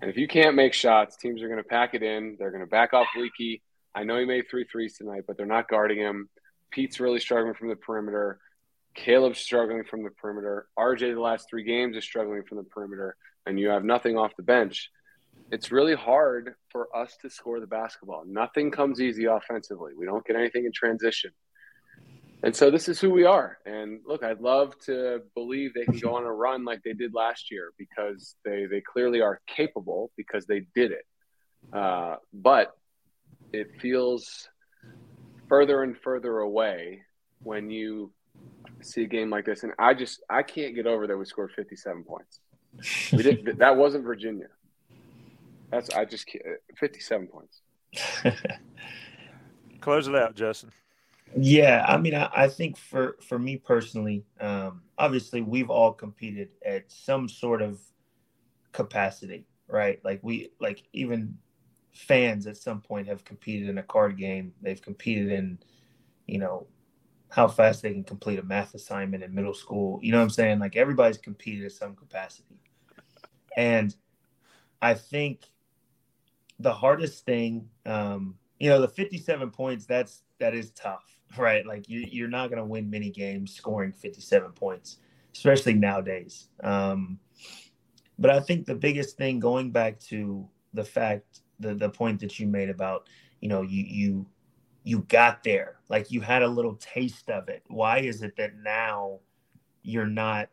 [0.00, 2.36] And if you can't make shots, teams are going to pack it in.
[2.38, 3.62] They're going to back off Leaky.
[3.94, 6.28] I know he made three threes tonight, but they're not guarding him.
[6.70, 8.40] Pete's really struggling from the perimeter.
[8.94, 10.66] Caleb's struggling from the perimeter.
[10.78, 14.32] RJ, the last three games, is struggling from the perimeter, and you have nothing off
[14.36, 14.90] the bench.
[15.50, 18.24] It's really hard for us to score the basketball.
[18.26, 19.92] Nothing comes easy offensively.
[19.96, 21.32] We don't get anything in transition.
[22.42, 23.58] And so this is who we are.
[23.64, 27.14] And look, I'd love to believe they can go on a run like they did
[27.14, 31.06] last year because they, they clearly are capable because they did it.
[31.72, 32.76] Uh, but
[33.52, 34.48] it feels
[35.48, 37.00] further and further away
[37.42, 38.12] when you
[38.84, 39.62] see a game like this.
[39.62, 42.40] And I just I can't get over that we scored 57 points.
[43.12, 44.48] We did that wasn't Virginia.
[45.70, 46.44] That's I just can't,
[46.76, 47.60] 57 points.
[49.80, 50.70] Close it out, Justin.
[51.36, 56.50] Yeah, I mean, I, I think for for me personally, um, obviously we've all competed
[56.64, 57.80] at some sort of
[58.72, 60.00] capacity, right?
[60.04, 61.36] Like we like even
[61.92, 64.52] fans at some point have competed in a card game.
[64.62, 65.58] They've competed in,
[66.26, 66.66] you know,
[67.34, 69.98] how fast they can complete a math assignment in middle school.
[70.02, 70.60] You know what I'm saying?
[70.60, 72.60] Like everybody's competed at some capacity.
[73.56, 73.94] And
[74.80, 75.40] I think
[76.60, 81.04] the hardest thing, um, you know, the 57 points, that's that is tough,
[81.36, 81.66] right?
[81.66, 84.98] Like you, you're not going to win many games scoring 57 points,
[85.34, 86.46] especially nowadays.
[86.62, 87.18] Um,
[88.16, 92.38] but I think the biggest thing, going back to the fact the the point that
[92.38, 93.08] you made about
[93.40, 94.26] you know you you
[94.84, 98.52] you got there like you had a little taste of it why is it that
[98.62, 99.18] now
[99.82, 100.48] you're not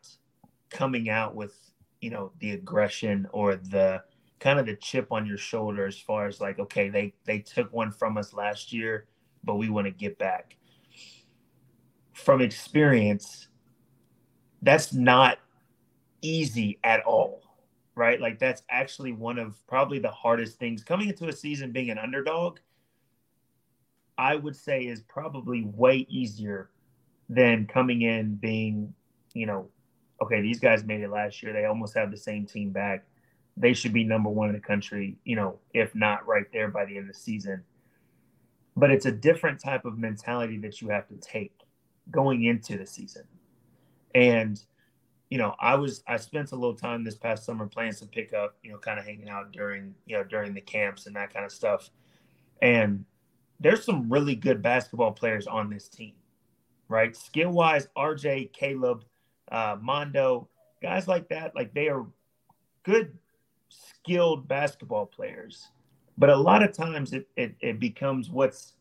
[0.70, 1.54] coming out with
[2.00, 4.02] you know the aggression or the
[4.40, 7.72] kind of the chip on your shoulder as far as like okay they they took
[7.72, 9.06] one from us last year
[9.44, 10.56] but we want to get back
[12.14, 13.48] from experience
[14.62, 15.38] that's not
[16.22, 17.42] easy at all
[17.94, 18.20] right?
[18.20, 21.98] Like that's actually one of probably the hardest things coming into a season being an
[21.98, 22.58] underdog.
[24.18, 26.70] I would say is probably way easier
[27.28, 28.94] than coming in being,
[29.34, 29.68] you know,
[30.20, 31.52] okay, these guys made it last year.
[31.52, 33.04] They almost have the same team back.
[33.56, 36.84] They should be number one in the country, you know, if not right there by
[36.84, 37.64] the end of the season.
[38.76, 41.52] But it's a different type of mentality that you have to take
[42.10, 43.24] going into the season.
[44.14, 44.60] And
[45.32, 48.54] you know, I was I spent a little time this past summer playing some pickup,
[48.62, 51.46] you know, kind of hanging out during you know during the camps and that kind
[51.46, 51.88] of stuff.
[52.60, 53.06] And
[53.62, 56.14] there's some really good basketball players on this team,
[56.88, 57.16] right?
[57.16, 59.04] Skill wise, RJ, Caleb,
[59.50, 60.48] uh, Mondo,
[60.82, 62.06] guys like that, like they are
[62.82, 63.16] good,
[63.68, 65.68] skilled basketball players.
[66.18, 68.74] But a lot of times it, it, it becomes what's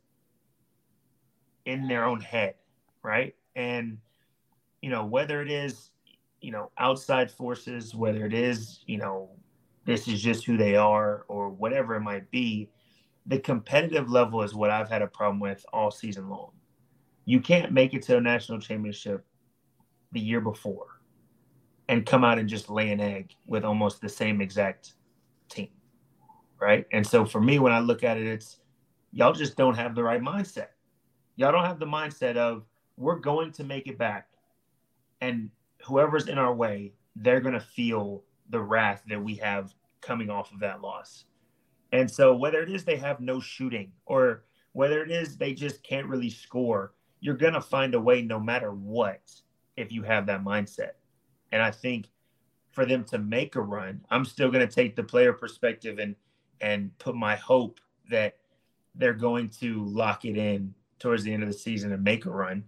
[1.65, 2.55] in their own head,
[3.03, 3.35] right?
[3.55, 3.99] And,
[4.81, 5.91] you know, whether it is
[6.41, 9.29] you know, outside forces, whether it is, you know,
[9.85, 12.67] this is just who they are or whatever it might be,
[13.31, 16.51] the competitive level is what I've had a problem with all season long.
[17.23, 19.25] You can't make it to a national championship
[20.11, 20.99] the year before
[21.87, 24.95] and come out and just lay an egg with almost the same exact
[25.47, 25.69] team.
[26.59, 26.85] Right.
[26.91, 28.59] And so for me, when I look at it, it's
[29.13, 30.67] y'all just don't have the right mindset.
[31.37, 32.65] Y'all don't have the mindset of
[32.97, 34.27] we're going to make it back.
[35.21, 35.49] And
[35.85, 40.51] whoever's in our way, they're going to feel the wrath that we have coming off
[40.51, 41.23] of that loss.
[41.91, 45.83] And so, whether it is they have no shooting or whether it is they just
[45.83, 49.21] can't really score, you're going to find a way no matter what
[49.75, 50.91] if you have that mindset.
[51.51, 52.07] And I think
[52.71, 56.15] for them to make a run, I'm still going to take the player perspective and
[56.61, 58.37] and put my hope that
[58.95, 62.29] they're going to lock it in towards the end of the season and make a
[62.29, 62.63] run.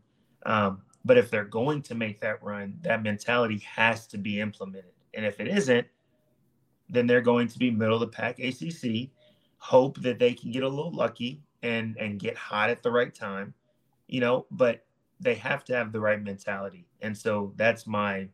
[0.46, 4.92] Um, but if they're going to make that run, that mentality has to be implemented.
[5.14, 5.86] And if it isn't,
[6.90, 9.10] then they're going to be middle of the pack ACC,
[9.58, 13.14] hope that they can get a little lucky and and get hot at the right
[13.14, 13.54] time,
[14.08, 14.86] you know, but
[15.20, 16.86] they have to have the right mentality.
[17.02, 18.28] And so that's my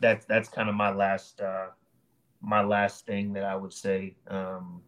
[0.00, 1.68] that's that's kind of my last uh
[2.40, 4.80] my last thing that I would say um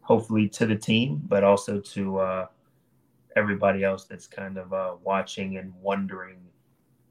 [0.00, 2.46] hopefully to the team, but also to uh
[3.36, 6.38] everybody else that's kind of uh, watching and wondering,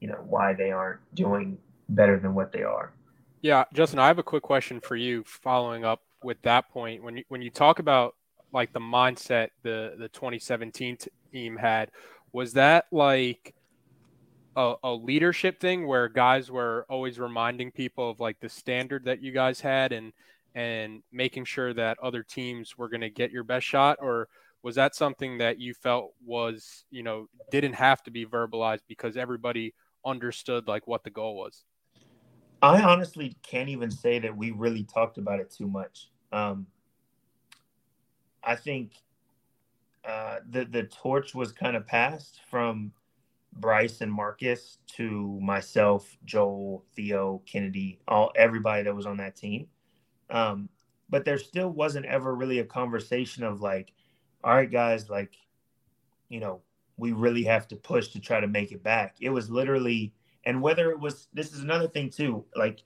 [0.00, 1.56] you know, why they aren't doing
[1.88, 2.92] better than what they are.
[3.40, 5.22] Yeah, Justin, I have a quick question for you.
[5.24, 8.16] Following up with that point, when you when you talk about
[8.52, 10.98] like the mindset the the 2017
[11.32, 11.90] team had,
[12.32, 13.54] was that like
[14.56, 19.22] a, a, leadership thing where guys were always reminding people of like the standard that
[19.22, 20.12] you guys had and
[20.54, 24.28] and making sure that other teams were going to get your best shot or
[24.64, 29.16] was that something that you felt was you know didn't have to be verbalized because
[29.16, 29.74] everybody
[30.04, 31.64] understood like what the goal was
[32.62, 36.66] i honestly can't even say that we really talked about it too much um,
[38.42, 38.92] i think
[40.04, 42.92] uh, the the torch was kind of passed from
[43.54, 49.66] Bryce and Marcus to myself, Joel, Theo, Kennedy, all everybody that was on that team.
[50.30, 50.68] Um,
[51.10, 53.92] but there still wasn't ever really a conversation of like,
[54.44, 55.36] all right, guys, like,
[56.28, 56.60] you know,
[56.96, 59.16] we really have to push to try to make it back.
[59.20, 60.12] It was literally,
[60.48, 62.82] and whether it was, this is another thing too, like,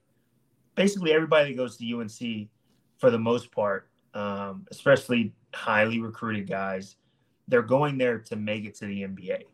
[0.74, 2.48] basically everybody that goes to UNC
[2.98, 6.96] for the most part, um, especially highly recruited guys,
[7.48, 9.44] they're going there to make it to the NBA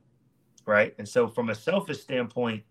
[0.69, 0.95] right?
[0.99, 2.63] And so, from a selfish standpoint,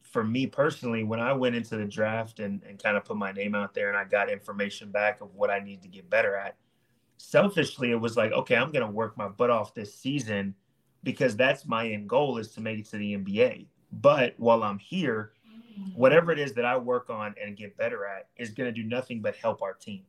[0.00, 3.30] for me personally, when I went into the draft and, and kind of put my
[3.32, 6.34] name out there and I got information back of what I need to get better
[6.34, 6.56] at,
[7.18, 10.54] selfishly, it was like, okay, I'm going to work my butt off this season
[11.04, 13.66] because that's my end goal is to make it to the NBA.
[13.92, 15.32] But while I'm here,
[15.94, 18.86] whatever it is that I work on and get better at is going to do
[18.86, 20.02] nothing but help our team.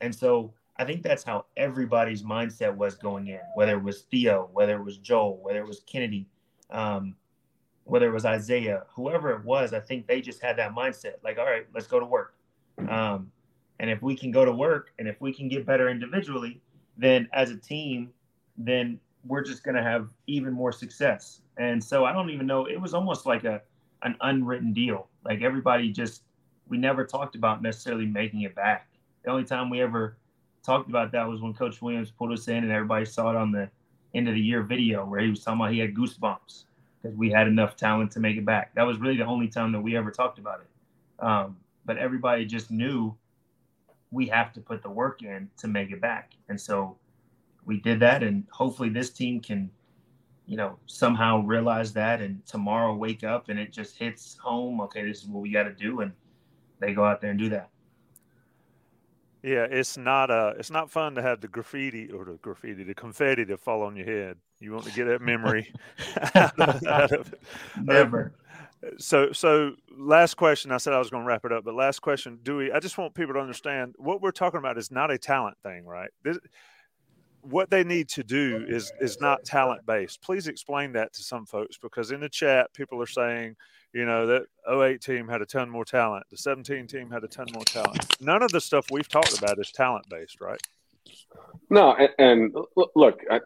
[0.00, 4.48] And so I think that's how everybody's mindset was going in, whether it was Theo,
[4.52, 6.26] whether it was Joel, whether it was Kennedy,
[6.70, 7.14] um,
[7.84, 9.72] whether it was Isaiah, whoever it was.
[9.72, 12.34] I think they just had that mindset like, all right, let's go to work.
[12.88, 13.30] Um,
[13.80, 16.60] and if we can go to work and if we can get better individually,
[16.96, 18.10] then as a team,
[18.56, 21.41] then we're just going to have even more success.
[21.58, 22.66] And so I don't even know.
[22.66, 23.62] It was almost like a
[24.02, 25.08] an unwritten deal.
[25.24, 26.22] Like everybody just
[26.68, 28.88] we never talked about necessarily making it back.
[29.24, 30.16] The only time we ever
[30.64, 33.52] talked about that was when Coach Williams pulled us in and everybody saw it on
[33.52, 33.68] the
[34.14, 36.64] end of the year video where he was talking about he had goosebumps
[37.02, 38.74] because we had enough talent to make it back.
[38.74, 41.24] That was really the only time that we ever talked about it.
[41.24, 43.16] Um, but everybody just knew
[44.10, 46.32] we have to put the work in to make it back.
[46.48, 46.96] And so
[47.64, 48.22] we did that.
[48.22, 49.70] And hopefully this team can,
[50.46, 54.80] you know, somehow realize that and tomorrow wake up and it just hits home.
[54.82, 56.00] Okay, this is what we got to do.
[56.00, 56.12] And
[56.80, 57.68] they go out there and do that.
[59.42, 62.94] Yeah, it's not uh it's not fun to have the graffiti or the graffiti, the
[62.94, 64.36] confetti to fall on your head.
[64.60, 65.72] You want to get that memory
[66.34, 67.34] out of, out of,
[67.80, 68.34] Never.
[68.98, 70.70] so so last question.
[70.70, 72.70] I said I was going to wrap it up, but last question, Dewey.
[72.72, 75.84] I just want people to understand what we're talking about is not a talent thing,
[75.86, 76.10] right?
[76.22, 76.38] This,
[77.42, 80.22] what they need to do is is not talent based.
[80.22, 83.56] Please explain that to some folks because in the chat people are saying
[83.92, 87.28] you know that 08 team had a ton more talent the 17 team had a
[87.28, 88.16] ton more talent.
[88.20, 90.60] None of the stuff we've talked about is talent based right?
[91.68, 92.56] No and, and
[92.94, 93.40] look I,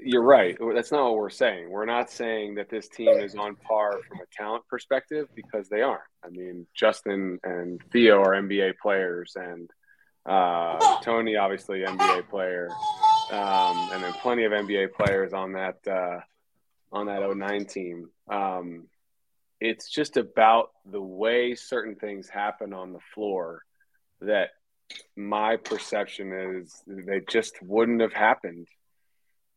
[0.00, 0.56] you're right.
[0.74, 1.68] That's not what we're saying.
[1.68, 5.82] We're not saying that this team is on par from a talent perspective because they
[5.82, 6.02] aren't.
[6.24, 9.68] I mean justin and theo are nba players and
[10.24, 12.68] uh, tony obviously nba player
[13.32, 16.20] um, and then plenty of nba players on that uh,
[16.92, 18.86] on that 09 team um,
[19.60, 23.62] it's just about the way certain things happen on the floor
[24.20, 24.50] that
[25.16, 28.68] my perception is they just wouldn't have happened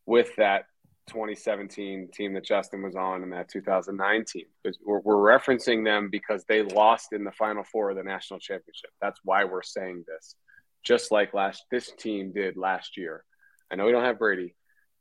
[0.05, 0.65] with that
[1.07, 4.45] 2017 team that Justin was on and that 2019.
[4.63, 8.39] Because we're, we're, referencing them because they lost in the final four of the national
[8.39, 8.89] championship.
[9.01, 10.35] That's why we're saying this.
[10.83, 13.23] Just like last this team did last year.
[13.71, 14.55] I know we don't have Brady,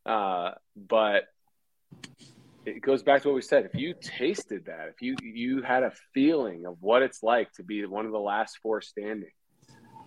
[0.06, 1.24] uh, but
[2.66, 3.66] it goes back to what we said.
[3.66, 7.62] If you tasted that, if you you had a feeling of what it's like to
[7.62, 9.30] be one of the last four standing,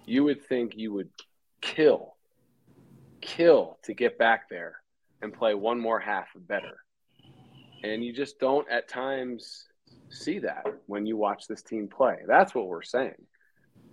[0.06, 1.10] you would think you would
[1.62, 2.16] kill,
[3.22, 4.78] kill to get back there
[5.22, 6.78] and play one more half better.
[7.84, 9.68] And you just don't at times
[10.10, 12.18] see that when you watch this team play.
[12.28, 13.26] That's what we're saying.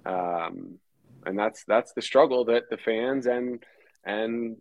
[0.06, 0.78] Um,
[1.26, 3.62] and that's that's the struggle that the fans and
[4.04, 4.56] and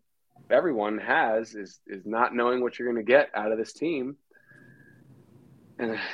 [0.50, 4.16] everyone has is is not knowing what you're going to get out of this team.
[5.80, 5.98] And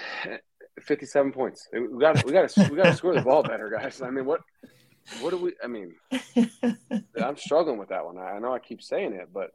[0.81, 1.67] 57 points.
[1.73, 4.01] We got we got to we got to score the ball better, guys.
[4.01, 4.41] I mean, what
[5.21, 5.53] what do we?
[5.63, 5.95] I mean,
[7.21, 8.17] I'm struggling with that one.
[8.17, 9.51] I know I keep saying it, but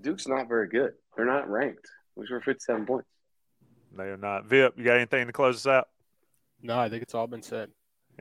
[0.00, 0.92] Duke's not very good.
[1.16, 1.86] They're not ranked.
[2.16, 3.08] We scored 57 points.
[3.96, 4.46] They are not.
[4.46, 5.88] Vip, you got anything to close us out?
[6.62, 7.70] No, I think it's all been said.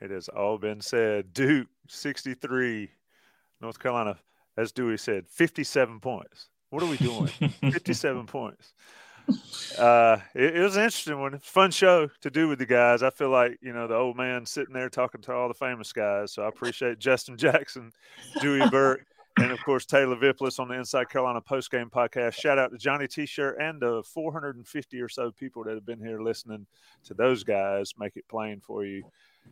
[0.01, 1.33] It has all been said.
[1.33, 2.89] Duke 63,
[3.61, 4.17] North Carolina
[4.59, 6.49] as Dewey said, 57 points.
[6.69, 7.27] What are we doing?
[7.71, 8.73] 57 points.
[9.77, 11.39] Uh, it, it, was an interesting one.
[11.39, 13.03] Fun show to do with the guys.
[13.03, 15.93] I feel like, you know, the old man sitting there talking to all the famous
[15.93, 16.33] guys.
[16.33, 17.91] So I appreciate Justin Jackson,
[18.41, 19.05] Dewey Burke,
[19.37, 22.33] and of course Taylor Vippolis on the Inside Carolina Post Game Podcast.
[22.33, 26.21] Shout out to Johnny T-shirt and the 450 or so people that have been here
[26.21, 26.65] listening
[27.05, 27.93] to those guys.
[27.97, 29.03] Make it plain for you.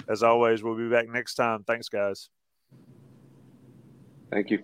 [0.09, 1.63] As always, we'll be back next time.
[1.63, 2.29] Thanks, guys.
[4.31, 4.63] Thank you.